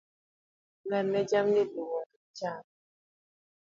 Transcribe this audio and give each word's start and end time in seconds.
Ng'adne 0.85 1.19
jamni 1.29 1.61
lum 1.71 1.85
mondo 1.91 2.13
gicham. 2.21 2.63